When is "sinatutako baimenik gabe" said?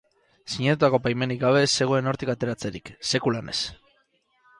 0.51-1.61